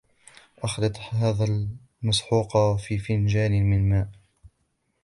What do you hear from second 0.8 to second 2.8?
هذا المحوق